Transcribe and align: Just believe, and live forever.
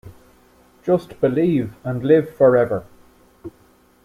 Just 0.83 1.21
believe, 1.21 1.75
and 1.83 2.03
live 2.03 2.35
forever. 2.35 2.87